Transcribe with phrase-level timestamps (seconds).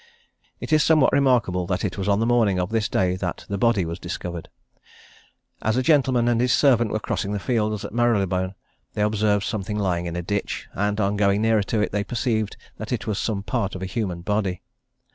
[0.59, 3.59] It is somewhat remarkable that it was on the morning of this day that the
[3.59, 4.49] body was discovered.
[5.61, 8.55] As a gentleman and his servant were crossing the fields at Marylebone,
[8.93, 12.57] they observed something lying in a ditch, and, on going nearer to it, they perceived
[12.77, 14.63] that it was some parts of a human body.